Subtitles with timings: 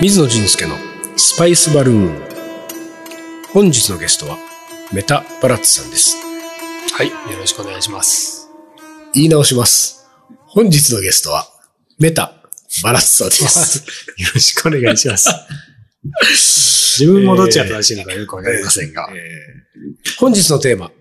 [0.00, 0.76] 水野仁介の
[1.16, 2.22] スパイスバルーン。
[3.52, 4.38] 本日のゲストは
[4.92, 6.16] メタバラッツさんです。
[6.94, 7.08] はい。
[7.08, 8.48] よろしくお願いします。
[9.12, 10.08] 言い直します。
[10.46, 11.48] 本日のゲストは
[11.98, 12.32] メタ
[12.84, 13.78] バラッツさんです。
[14.22, 15.28] よろしくお願いします。
[17.00, 19.10] 自分もどっちが正しいのかよくわかりませんが。
[19.12, 19.60] えー
[20.18, 20.92] 本日のテーマ、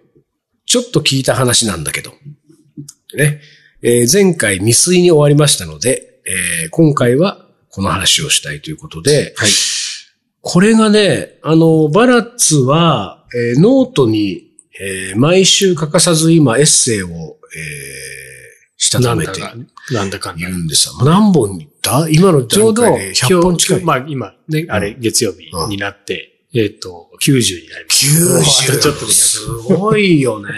[0.66, 2.14] ちょっと聞いた話なんだけど、
[3.14, 3.42] ね、
[3.82, 9.50] えー前回未遂に終わりましたので、えー今回はこの話をしたいということで、はい。
[10.42, 17.39] これがね、あの、バラッツは、えーノートに、えー毎週欠かさず今エッセイを、えー
[18.82, 19.42] したためて
[19.92, 20.54] なんだか、いる。
[20.57, 20.93] んですよ。
[21.04, 23.83] 何本いった今のちょうど、段階で100本近い。
[23.83, 27.91] まあ今、ね、あれ、月曜日になって、えっと、90になりま
[28.43, 28.66] す。
[28.68, 30.50] 90あとちょっとです100ごいよね。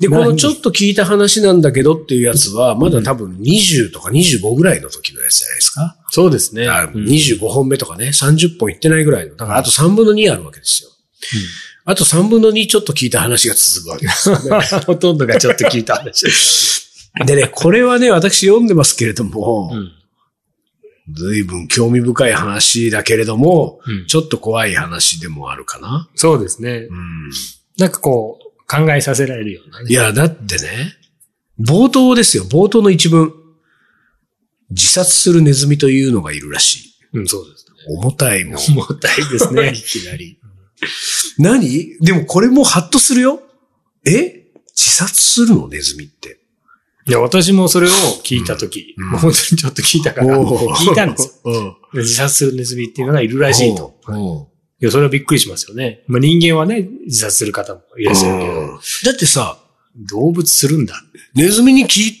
[0.00, 5.96] で、このちょっと聞いた話なんだけどっていうやつは、まだ多分20とか25ぐらいの時のやつじゃないですか。
[6.10, 6.68] そうですね。
[6.68, 9.34] あうん25本目とかね、30本いってないぐらいの。
[9.34, 10.90] だからあと3分の2あるわけですよ。
[11.84, 14.60] あと3分の2ちょっと聞いた話が続くわけですよね。
[14.86, 17.10] ほとんどがちょっと聞いた話です。
[17.26, 19.92] でね、これはね、私読んでますけれども、うん
[21.10, 26.08] 随分興味深い話だけれども、うんちょっと怖い話でもあるかな。
[26.14, 26.94] そうですねう。
[26.94, 27.30] ん。
[27.78, 29.86] なんかこう、考えさせられるようなね。
[29.88, 30.94] いや、だってね、
[31.58, 33.32] 冒頭ですよ、冒頭の一文。
[34.70, 37.18] 自殺するネズミというのがいるらしい。
[37.18, 37.96] うん、そうですね。
[37.96, 38.56] 重たいもん。
[38.58, 39.72] 重たいですね。
[39.74, 40.38] いきなり。
[41.38, 41.96] 何？
[42.00, 43.42] でもこれもハッとするよ。
[44.06, 44.44] え？
[44.76, 45.68] 自殺するの？
[45.68, 46.38] ネズミって。
[47.06, 47.90] いや、私もそれを
[48.22, 51.78] 聞いたとき、うんもう本当にちょっと聞いたから、聞いたんです よ。
[51.94, 53.98] 自殺するネズミっていうのがいるらしいと。
[54.80, 54.84] うん。
[54.84, 56.04] いや、それはびっくりしますよね。
[56.06, 58.68] まあ、人間はね、自殺する方もいらっしゃるけど、うん
[59.04, 59.58] だってさ、
[59.96, 60.94] 動物するんだ。
[61.34, 62.12] ネズミに聞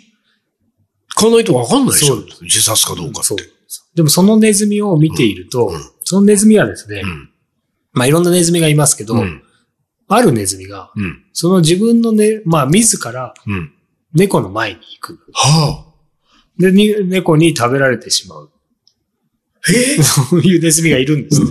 [1.14, 3.22] かないとわかんないでしょ自殺かどうかって。
[3.22, 3.38] そう。
[3.94, 7.30] でもそのネズミを見ていると、うんそのネズミはですね、うん。
[7.92, 9.42] まあいろんなネズミがいますけど、うん。
[10.08, 11.22] あるネズミが、うん。
[11.34, 13.74] その自分のね、まあ自らうん。
[14.14, 15.18] 猫の前に行く。
[15.34, 15.92] はあ。
[16.58, 18.50] で、に猫に食べられてしまう。
[19.68, 21.50] えそういうネズミがいるんですね。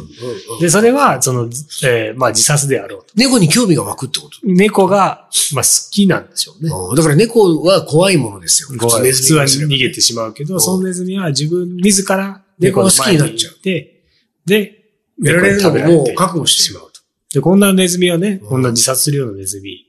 [0.62, 1.50] で、それは、その、
[1.84, 3.08] えーまあ自殺であろうと。
[3.16, 4.40] 猫に興味が湧くってこと？
[4.44, 6.72] 猫が、まあ好きなんでしょうね。
[6.74, 8.70] うんだから猫は怖いものですよ。
[8.70, 14.04] 普通普通はネズミ逃げてしまうけど、んそのネズミは自分、自ら猫が好きになっちゃう猫の前に行って、
[14.46, 14.84] で、
[15.22, 17.02] やられるのも猫に食べられてもう覚悟してしまうと。
[17.34, 19.87] で、こんなネズミはね、うんこんな自殺するようなネズミ、うん。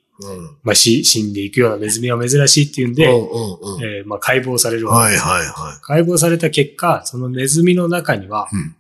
[0.63, 3.05] まあ死死んでいくようなネズミは珍しいっていうんで。
[3.05, 5.25] えーまあ解剖されるわけです。
[5.25, 8.75] はいはいは解剖された結果、そのネズミの中には、うん。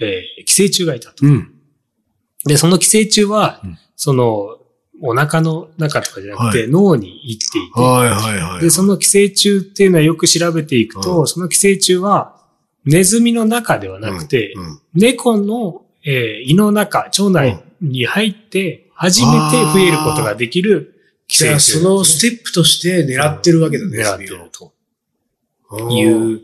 [0.00, 1.24] えー寄生虫がいたと。
[2.44, 3.78] で、その寄生虫は、うん。
[3.96, 4.56] その、
[5.00, 6.68] お腹の中とかじゃなくて、はい。
[6.70, 8.62] 脳に行っていて、はいはいはい。
[8.62, 11.26] で、その寄生虫っていうのはよく調べていくと、うん。
[11.26, 12.36] その寄生虫は、
[12.84, 14.54] ネズミの中ではなくて、
[14.94, 20.94] 猫の、えー胃の中、腸内に入って、初めて増えることができる
[21.28, 21.82] 寄じゃあ生虫。
[21.84, 23.98] そのステップとして狙ってるわけだね。
[23.98, 24.72] 狙ってると
[25.70, 26.40] という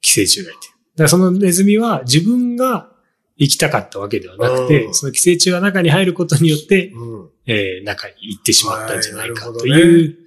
[0.00, 0.58] 寄生虫がいて。
[0.58, 2.90] だからそのネズミは自分が
[3.38, 7.30] 生きたかったわけではなくてう、んその寄生虫が中に入ることによって、うん。
[7.46, 10.18] えー中に行ってしまったんじゃないかはいという、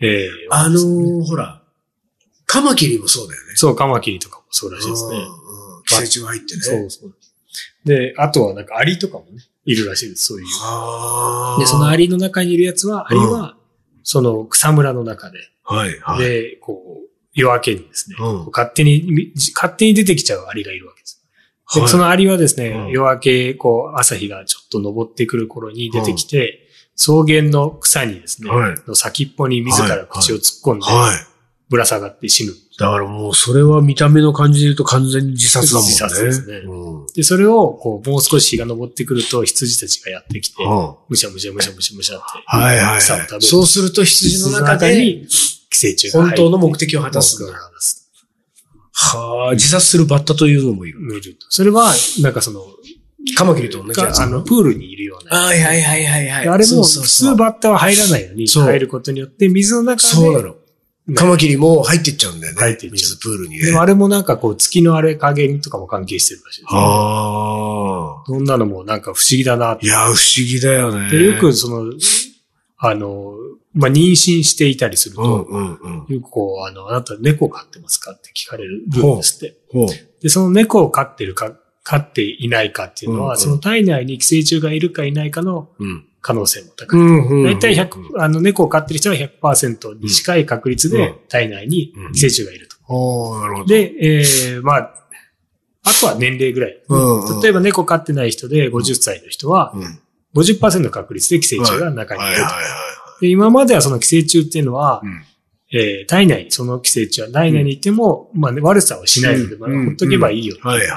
[0.00, 1.62] えーあのー、ほら、
[2.46, 3.52] カマキリもそうだよね。
[3.54, 5.16] そう、カマキリとかもそうらしいですね。
[5.86, 6.60] 寄生虫が入ってね。
[6.60, 7.14] そうそう。
[7.84, 10.46] で、あとはなんかアリとかもね、いるらしいです、そういう。
[11.60, 13.56] で、そのアリの中にいるやつは、アリは、
[14.02, 16.18] その草むらの中で、はいはい。
[16.18, 18.46] で、こう、夜明けにですね、うん。
[18.52, 21.24] 勝手に、み勝手に出てきちゃうアリがいるわけです。
[21.74, 21.88] で、はい。
[21.88, 22.88] そのアリはですね、うん。
[22.88, 28.74] 夜明け、こう、朝日がちょっと昇ってくる頃に出てきて、草原の草にですね、はい。
[28.86, 31.29] の先っぽに自ら口を突っ込んで、はい。
[31.70, 32.52] ぶら下がって死ぬ。
[32.78, 35.94] だからもうそれは見た目の感じで言うと完全に自殺だもんね。
[35.94, 37.06] 自殺ですねうん。
[37.14, 43.32] で、それを、こう、もう少し日が昇ってくると、羊たちがやってきて、うんむしゃむしゃむしゃむしゃむしゃって、はいはい草を食べる。
[43.34, 43.42] はい。
[43.42, 47.40] そうすると羊の中で、に寄生虫本当の目的を果たす
[48.92, 50.98] はあ、自殺するバッタというのもいる。
[51.00, 52.62] 見るとそれは、なんかその、
[53.36, 54.20] カマキリと同じやつ。
[54.20, 55.38] あの、プールにいるような。
[55.38, 56.42] はいはいはいはいはい。
[56.44, 60.08] であれも、普通バッタは入らないのに、入ることによって、水の中で。
[60.08, 60.54] そうなの。
[61.10, 62.60] ねカマキリも入ってっちゃうんだよね。
[62.60, 63.66] 入ってっちゃう水プールにね。
[63.66, 66.80] でもあれもなんかこう、月のあれ加減とかも関係してるらしいです、ね。
[66.80, 68.24] ああ。
[68.26, 69.86] そんなのもなんか不思議だなって。
[69.86, 71.10] いや、不思議だよね。
[71.10, 71.92] でよくその、
[72.78, 73.34] あの、
[73.74, 76.14] まあ、妊娠していたりすると、うんうんうん。
[76.14, 79.56] よくこう、あの、あなた猫飼ってますかって聞かれるんですって。
[80.22, 81.52] で、その猫を飼ってるか、
[81.84, 86.04] 飼っていないかっていうのは、うんうんその体内に寄生虫がいるかいないかのうん。
[86.20, 87.00] 可能性も高い。
[87.00, 87.44] うんうん。
[87.44, 92.76] だいたい100、あの、猫を飼ってる人は100%に近い確率うんで体内に寄生虫がいると。
[92.88, 93.66] ああ、なるほど。
[93.66, 94.94] で、えー、まあ、
[95.82, 96.82] あとは年齢ぐらい。
[96.88, 99.98] うんうん例えば猫飼ってない人で50歳の人はうん。
[100.34, 102.36] 50%の確率で寄生虫が中にいる
[103.20, 103.26] と。
[103.26, 105.22] 今まではその寄生虫っていうのは、うん
[105.72, 110.88] えー体内にその寄生虫は体内にいても、まあ、悪さをしないので、まあ、うんほっとけばいいよはいはい。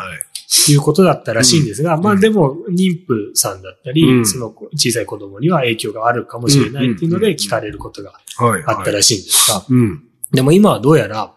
[0.71, 4.25] いうことだったらしいんですが、まあでも妊婦さんだったり、うん。
[4.25, 8.63] その小さい子供には影響があるかもしれないっていうので聞かれることがはい。
[8.65, 10.03] あったらしいんですが、うん。
[10.31, 11.33] でも今はどうやら、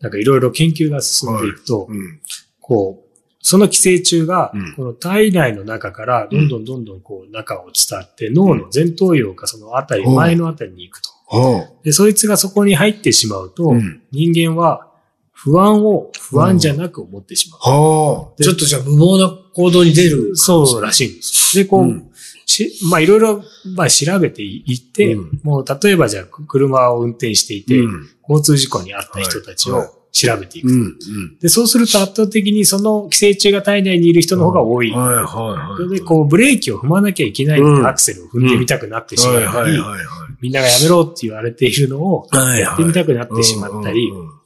[0.00, 2.20] なんかいろいろ研究が進んでいくと、うん。
[2.60, 3.10] こう、
[3.42, 10.14] その寄生虫がうん、この体内の中からどんどんどんどんこう中を伝って脳の前頭葉かそのあたり、うん。
[10.14, 11.10] 前のあたりに行くと。
[11.32, 14.02] はで、そいつがそこに入ってしまうと、うん。
[14.12, 14.89] 人間は
[15.42, 17.60] 不安を不安じゃなく思ってしまう。
[17.64, 17.70] あ。
[17.70, 18.42] はあ。
[18.42, 20.36] ちょっとじゃあ無謀な行動に出る。
[20.36, 21.56] そうらしいんです。
[21.56, 22.06] で、こう、うん
[22.46, 23.44] しまあいろいろ、
[23.76, 28.08] まあ調べていって、うんもう例えばじゃあ車を運転していて、うん。
[28.28, 30.68] 交通事故に遭った人たちはいはいを調べていく。
[30.68, 31.38] うん。
[31.38, 34.90] で、そうすると圧倒的にその寄生虫が体内にいる人の方が多い。
[34.90, 35.88] はいはいはい。
[35.88, 40.06] で、こう、ブレーキを踏まなきゃいけないアクセルを踏んでみたくなってしまはいったり、はいはいはい。
[40.40, 44.39] みんながやめろって言われているのを、はいやってみたくなってしまったりうんうんうん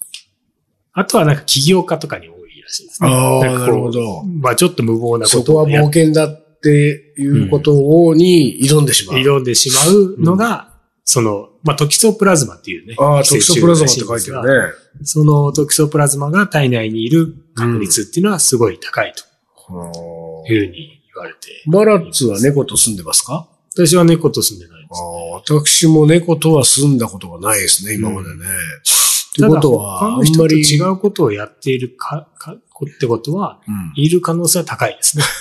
[0.94, 3.08] あとはなんか起業家とかに多いらしいですね。
[3.10, 4.22] ああ、なるほど。
[4.22, 9.18] まあちょっと無謀なこそこは冒険だっていうことをに挑んでしまう。
[9.18, 10.72] 挑んでしまうのが、
[11.04, 12.94] その、まあトキソプラズマっていうね。
[12.98, 14.72] ああ、トキソプラズマって書いてるね。
[15.02, 19.12] そのトキソプラズマが体内にいる確率っていうのはすごい高い
[19.66, 21.38] とはあいうふうに言われて。
[21.66, 23.48] マラッツは猫と住んでますか？
[23.74, 25.00] 私は猫と住んでないんであす。
[25.02, 25.04] あ
[25.56, 28.44] 私も猫とは住んだことがないですね、今までね。
[29.34, 30.54] ただ、ことは、他の人と。
[30.54, 32.58] 違うことをやっているか、か、っ
[32.98, 35.24] てことは、うんいる可能性は高いですね。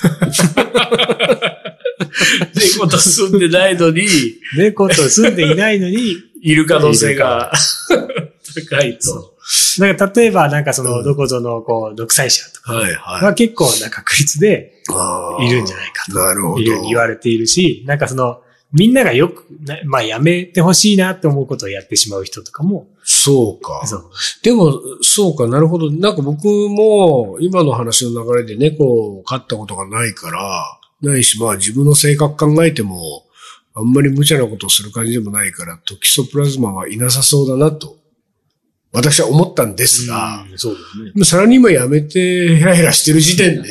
[2.77, 4.03] 猫と住んでないのに、
[4.57, 7.51] 猫と住んでいないのに、 いる可能性が
[8.69, 9.33] 高いと。
[9.79, 14.83] なんか例えばなんかその、うんどこぞのこう、独裁者とかはいはが結構な確率で
[15.39, 15.47] い。
[15.47, 16.59] いるんじゃないかと。
[16.59, 18.41] いうふうに言われているし、なんかその、
[18.73, 23.85] みんながよく、なまあやめてほしいなって思うことをやってしまう人とかも、そうか。
[23.85, 24.11] そう。
[24.41, 25.91] でも、そうか、なるほど。
[25.91, 28.85] なんか僕も、今の話の流れで猫
[29.19, 33.25] を飼ったことがないから、ないし、まあ自分の性格考えても、
[33.75, 37.97] あんまり無茶なことをする感じでもないから、トキソプラズマはいなさそうだなと、
[38.91, 41.11] 私は思ったんですが、うんそうですね。
[41.11, 43.69] でもさらに今やめてヘラヘラしてる時点で、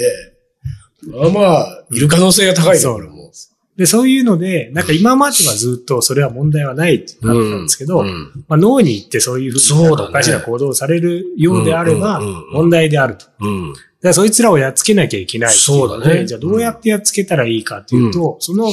[1.06, 3.32] まあまあ、いる可能性が高いそうところも。
[3.76, 13.24] で、そういうので、なんか今まではずっとそれは問題はないってなってたんですけど、うんまあ、脳に行ってそういうふうにそうだねおかしな行動をされるようであればうんうんうんうん、問題であると。
[13.24, 13.74] だかうん。
[14.02, 18.70] らそいつらをやっつけなきゃいけないそうだねじゃあどうやってやっつけたらいいかっていうと、その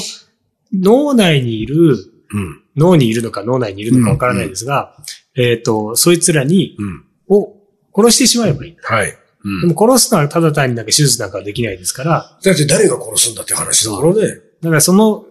[0.74, 1.96] 脳内にいる、
[2.32, 2.64] うん。
[2.76, 4.96] 脳にいるのか脳内にいるのかわからないですが、
[5.36, 7.06] えっ、と、そいつらに、うん。
[7.30, 7.56] を
[7.96, 8.78] 殺してしまえばいい。
[8.82, 9.18] はい。
[9.44, 14.49] うんでも殺すのはただ単になんか手術なんかはできないですから、だって誰が殺すんだって話だからね。
[14.62, 15.26] だからその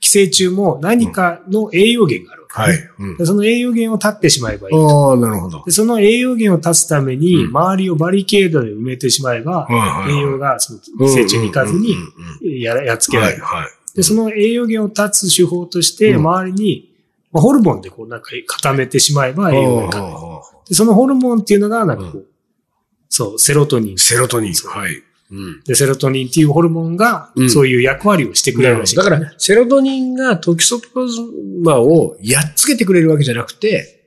[0.00, 2.90] 寄生虫も何かの栄養源があるわけ、はい。
[2.98, 4.76] うんでその栄養源を断ってしまえばいい。
[4.76, 5.62] ああ、なるほど。
[5.64, 11.94] でその栄養源を断つために、うん周りをバリケードで埋めてしまえば、はい栄養がその寄生虫に行かずに
[12.62, 13.42] やらやっつけられる。
[13.42, 13.70] はいはい。
[13.94, 16.94] で、その栄養源を断つ手法として、うん周りに、
[17.32, 20.12] まあホルモンでこうなんか固めてしまえば栄養がいかない。
[20.12, 22.26] ああで、そのホルモンっていうのが、なんかこう、
[23.08, 23.98] そう、セロトニン。
[23.98, 24.52] セロトニン。
[24.52, 25.02] はい。
[25.30, 25.62] うん。
[25.64, 27.50] で、セロトニンっていうホルモンがう、ん。
[27.50, 31.20] そういう役割をしてくれるらしい、だから、セロトニンがトキソプラズ
[31.62, 33.98] マをやっつけてくれるわけじゃなくて、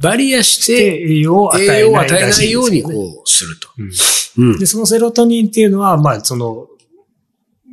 [0.00, 3.68] バリアしでて、栄養を与ええないらないようにこうすると。
[3.78, 4.52] うん。
[4.52, 4.58] うん。
[4.58, 6.68] で、そのセロトニンっていうのは、まあ、その、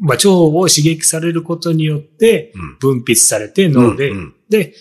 [0.01, 2.77] まあ、腸を刺激されることによってうん。
[2.79, 4.35] 分泌されて脳で、うんうん。
[4.49, 4.73] で、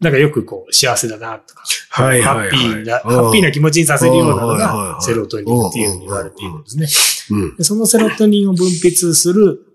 [0.00, 2.50] なんかよくこう、幸せだなとか、はいはいはい。
[2.50, 7.36] ハッピーな、うんハッピーな気持ちにさせるようなのがセロトニンっていうふうに言われているんですね。
[7.38, 7.56] うん。
[7.56, 9.66] でそのセロトニンを分泌する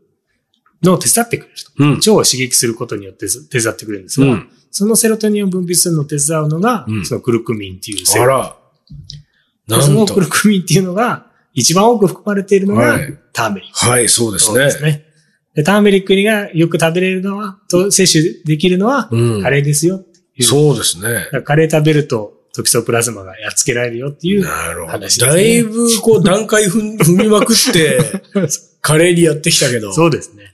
[0.81, 1.71] のを手伝ってくれると。
[1.77, 1.93] うん。
[1.95, 8.57] 腸を刺激することによって手伝ってくれるんですが、うんそのセロトニンを分泌するのを手伝うのが、うんそのクルクミンっていうセロあら。
[9.67, 10.19] でなんとそのク。
[10.19, 13.85] ルクミンっていうのが、一番多く含まれているのがはいターメリック。
[13.85, 15.05] はい、そうですそうですね。
[15.63, 20.03] ターメリックがよく食べれるのは、と摂取できるのは、うんカレーですよ
[20.35, 20.43] いう。
[20.43, 24.43] そうですねカレー食べるとトキソプラズマがやっつけられるよっていう。
[24.43, 27.99] 話ですねだいぶ、こう、段階踏みまくって、
[28.79, 29.91] カレーにやってきたけど。
[29.91, 30.53] そうですね。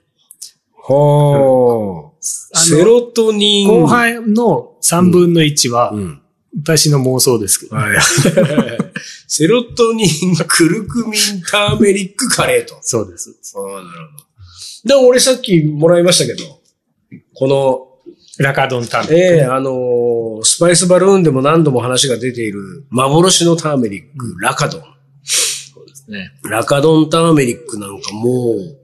[0.75, 2.09] はあ。
[2.21, 3.67] セロトニン。
[3.67, 6.21] 後半の3分の1は、うん。
[6.63, 7.97] 私の妄想ですけど、はい。
[9.27, 12.77] セロトニン、クルクミン、ターメリック、カレーと。
[12.81, 13.35] そうです。
[13.55, 14.17] ああ、なるほ
[14.87, 14.99] ど。
[15.01, 16.59] で、俺さっきもらいましたけど、
[17.35, 17.88] この、
[18.39, 19.35] ラカドンターメリック。
[19.35, 24.81] ええあのースパイスバルーンでも何度も話が出ている幻のターメリック、ラカドン。
[25.23, 26.31] そうですね。
[26.49, 28.77] ラカドンターメリックなんかもう、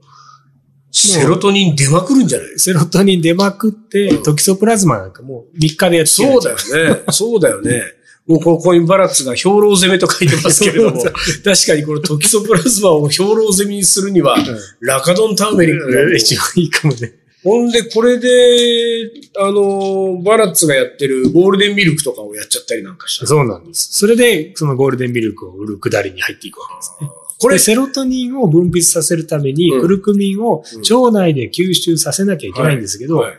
[0.92, 2.58] セロトニン出まくるんじゃない？
[2.58, 6.56] セロトニン出まくって、トキソプラズマなんかもう3日でやってそうだよ
[6.94, 7.02] ね。
[7.10, 7.82] そうだよね。
[8.26, 11.00] もうここにバラッツが兵糧攻めと書いてますけれども、
[11.44, 14.36] 確かにこのトキソプラズマを兵糧攻めにするには、
[14.80, 17.12] ラカドンターメリックが一番いいかもね。
[17.46, 23.26] ほんで、これで、あの、バラッツがやってるゴールデンミルクとかをやっちゃったりなんかした。
[23.26, 23.92] そうなんです。
[23.92, 27.10] それで、そのゴールデンミルクを売るくだりに入っていくわけですね。
[27.38, 29.80] これセロトニンを分泌させるために、うん。
[29.80, 33.34] クルクミンを腸内で吸収させなきゃいけないんですけど、はい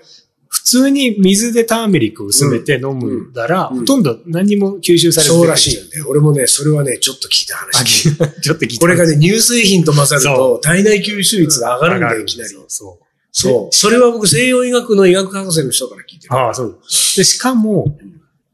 [0.49, 3.79] 普通に水でターメリックを薄めて飲むなら、うん。
[3.79, 6.05] ほとんど何も吸収されてそうらしいよ。
[6.09, 8.15] 俺もね、それはね、ちょっと聞いたあ話。
[8.41, 12.55] ちょっと聞いてこれがね、乳製品と混ざるそと、体内吸収率が上がるんだよ、いきなり。
[12.67, 13.06] そう。
[13.39, 13.75] そう。
[13.75, 16.33] それは僕、西洋医学の医学博士の人から聞いてる。
[16.33, 16.79] ああ、そう。
[17.15, 17.95] で、しかも、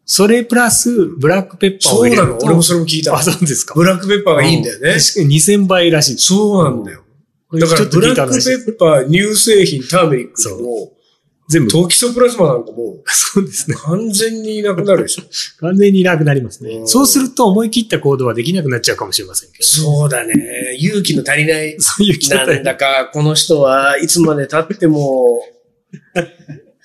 [0.05, 2.37] それプラス、ブラックペッパーをそうなの？
[2.43, 3.23] 俺もそれも聞いたあ、。
[3.23, 3.75] そうですか。
[3.75, 4.95] ブラックペッパーがいいんだよね。
[4.95, 6.17] 確かに2000倍らしい。
[6.17, 7.03] そうなんだよ。
[7.53, 10.92] だから、ブラックペッパー、乳製品、ターメリックでも、
[11.53, 11.71] 全部。
[11.71, 13.75] トキソプラズマなんかもう、 そうですね。
[13.77, 15.23] 完全にいなくなるでしょ。
[15.61, 16.83] 完全にいなくなりますねう。
[16.83, 19.63] んそうすると思い切った行動はできなくなっちゃうかもしれませんけど。
[19.63, 20.75] そうだね。
[20.79, 21.75] 勇気の足りない。
[21.79, 25.41] そういう人なんだか、この人はいつまで経っても、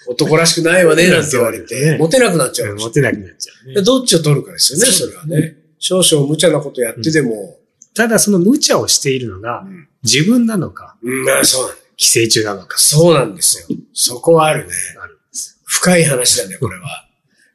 [0.06, 3.82] 男らしくないわね、なんて言われて、モテなくなっちゃうモテなくなっちゃうね。
[3.82, 5.56] どっちを取るかですよね、それはね。
[5.78, 7.58] 少々無茶なことやってでも、
[7.94, 11.82] ただその無茶をしているのがうん自分なのか、うん、まあそうなんだ。
[11.98, 12.78] 寄生虫なのか。
[12.78, 13.76] そうなんですよ。
[13.92, 14.72] そこはあるね。
[15.02, 17.06] あるんです深い話だね、これは。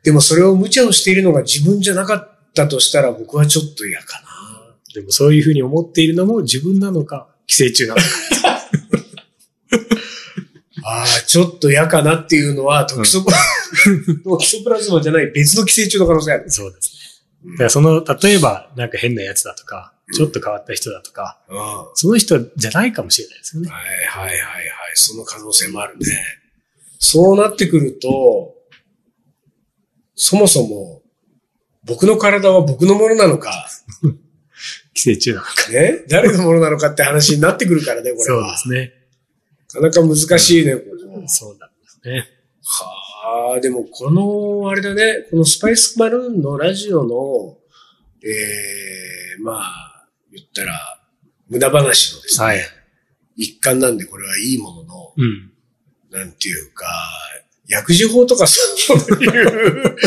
[0.04, 4.28] でもそれを無茶をしているのが自分じゃなかったとしたら僕はちょっと嫌かな。
[4.94, 8.08] でもそういうふうに思っているのも自分なのか、寄生虫なのか。
[10.86, 13.38] ああ、ちょっと嫌かなっていうのは、トキソプラ、
[14.26, 16.52] トキソプラズマじゃない別の寄生虫の可能性ある。
[16.52, 16.92] そうです
[17.46, 17.52] ね。
[17.54, 21.58] だからその、例えばなんか変なやつだとか、ちょっと変わった人だとか、うん。
[21.58, 23.72] はその人じゃないかもしれないですよねい。
[23.72, 24.68] はいはいはい。
[24.96, 26.06] その可能性もあるね。
[27.00, 28.54] そうなってくると、
[30.16, 31.02] そもそも、
[31.86, 33.70] 僕の体は僕のものなのか、
[34.94, 35.70] 寄生虫なのか。
[35.70, 36.06] ね？
[36.08, 38.52] 誰のものなのかって話になってくるからね、これそうは。
[38.52, 38.94] ですね。
[39.74, 42.28] なかなか難しいね、これそうなんですね。
[42.64, 47.58] はあ、でもこの、あれだね、このスパイスバルーンのラジオの、
[48.24, 49.93] ええまあ、
[50.34, 51.00] 言ったら、
[51.50, 52.60] 無駄話のですね、はい。
[53.36, 55.52] 一環なんでこれはいいものの、うん。
[56.12, 56.86] なんていうか、
[57.68, 58.60] 薬事法とかそ
[58.94, 59.98] ういう、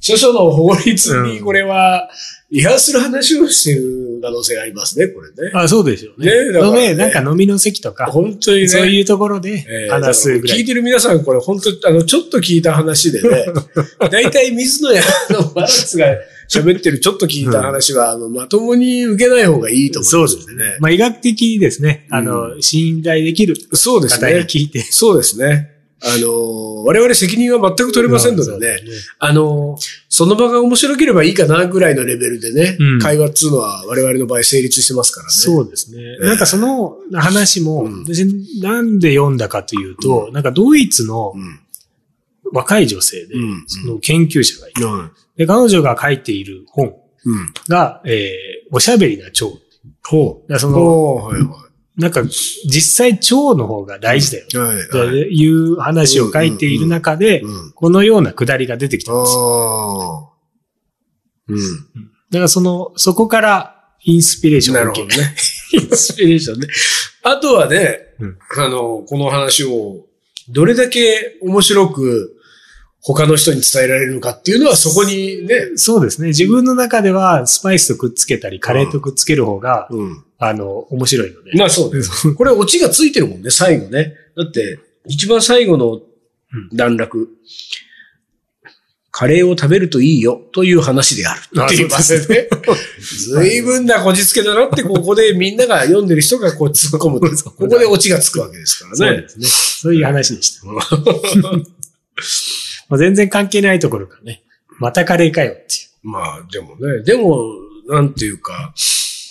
[0.00, 2.10] 諸々の法律にこれは
[2.50, 5.50] 違反する話をしてる可能性がありますね、これね。
[5.54, 6.26] あ、そうでしょうね。
[6.48, 8.68] ねだからねので、なんか飲みの席とか、本当にね。
[8.68, 10.58] そういうところでえー話すぐらい。
[10.58, 13.46] 聞いてる皆さん、これ本当、あの、ちょっと聞いた話でね、
[14.10, 16.06] 大体水野屋のバランスが
[16.60, 20.56] 喋ってるちょっと聞いた話は、あの、まともに受けない方がいいと思そううんですね。
[20.56, 20.76] ですね。
[20.80, 24.40] まあ、医学的にですね、あうの、信頼できるそうです方にね。
[24.40, 24.80] 聞いて。
[24.80, 25.70] そうですね。
[26.04, 28.76] あの、我々責任は全く取れませんのでね。
[29.20, 29.78] あの、
[30.08, 35.32] その場が面白ければいいかなぐらいのレベルでね、うん会話っつうのは我々の場合成立してますからね。
[35.32, 36.02] そうですね。
[36.20, 38.26] えなんかその話も、うん私
[38.60, 41.60] なんで読んだかというと、なんかドイツのうん。
[42.54, 45.10] 若い女性で、うんその研究者がいて、うん。
[45.42, 46.94] で彼女が書いている本
[47.24, 47.54] うん。
[47.68, 49.46] が、えー、おしゃべりな腸。
[50.04, 54.46] ほだからそうの、はいはなんか、実際腸の方が大事だよ。
[54.50, 54.56] い。
[54.56, 55.16] はいとはい。
[55.16, 57.72] いう話を書いている中で、うん。
[57.72, 60.32] このようなくだりが出てきたんですよ。
[61.48, 61.58] うん。
[62.30, 65.36] だからその、そこからインスピレーションを受けなるほどね。
[65.74, 66.68] インスピレーションね。
[67.24, 70.06] あとはね、うんあの、この話を、
[70.48, 72.41] どれだけ面白く
[73.04, 76.28] 他の人に伝えられるのかっていうのはそこにね、そうですね。
[76.28, 80.24] 自分の中ではスパイスとくっつけたり、カレーとくっつける方が、うん。
[80.38, 81.52] あの、面白いので。
[81.56, 82.04] まあそうね。
[82.36, 84.14] これオチがついてるもんね、最後ね。
[84.36, 86.00] だって、一番最後の
[86.72, 87.28] 段落。
[89.10, 91.40] カレーを食べるといいよという話である。
[91.60, 92.48] あって言いますね。
[93.30, 97.50] 随分なこじつけだなって、ここでみんなが読んでる人がこう突っ込むと。
[97.50, 99.28] ここでオチがつくわけですからねそうで。
[99.28, 99.46] すね。
[99.46, 100.66] そういう話でした。
[102.92, 104.42] まあ全然関係ないところからね。
[104.78, 105.64] またカレーかよってい
[106.04, 106.10] う。
[106.10, 107.42] まあ、でもね、でも、
[107.88, 108.74] なんていうか、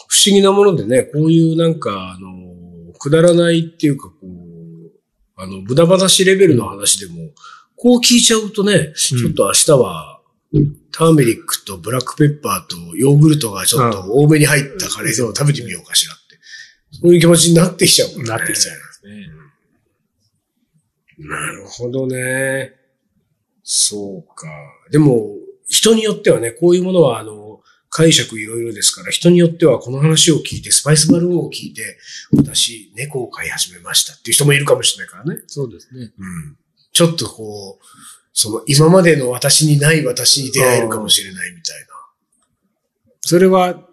[0.07, 4.31] 不思議なものでね、こういうなんか、あの、くだらないっていうか、こう、
[5.35, 7.29] あの、無駄話レベルの話でも、
[7.75, 10.21] こう聞いちゃうとね、ちょっと明日は、
[10.91, 16.21] ターメリックとブラックペッパーとヨーグルトがちょっと多めに入ったカレーでも食べてみようかしらって。
[16.93, 18.23] そういう気持ちになってきちゃうね。
[18.23, 19.27] なってきちゃいますね。
[21.19, 22.80] なるほどね。
[23.63, 24.47] そうか。
[24.91, 25.35] でも、
[25.67, 31.97] 人によってはね、こういうものは、あの、解釈いろいろですから、人によってはこの話を聞いて、スパイスバルーンを聞いて、
[32.37, 35.41] 私、猫を飼い始めましたっていう人もいるかもしれないからね。
[35.47, 36.11] そうですね。
[36.17, 36.57] うん。
[36.93, 37.85] ちょっとこう、
[38.33, 41.87] その今までの私にない私に出会えるかもしれないみたいな。
[43.21, 43.85] それは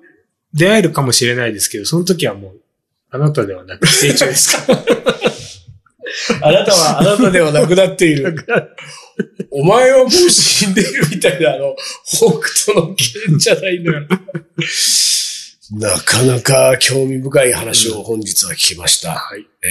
[0.54, 2.60] 出会えるかもしれないですけど、その時はもう、
[3.10, 4.72] あなたではなく成長ですか？
[6.42, 8.36] あなたはあなたではなくなっている。
[9.50, 12.26] お前はもう死んでいるみたいな、あの、北
[12.72, 14.06] 斗の剣じゃないのよ。
[15.72, 19.10] なかなか興味深い話を本日は聞きました。
[19.10, 19.46] はい。
[19.62, 19.68] え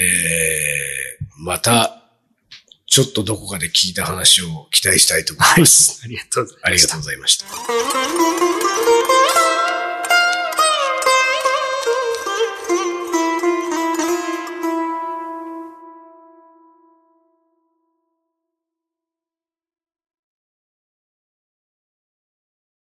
[1.22, 2.02] ー、また、
[2.86, 6.00] ちょっとどこかで聞いた話を期待したいと思います。
[6.04, 6.66] ありがとうございます。
[6.66, 7.46] ありがとうございました。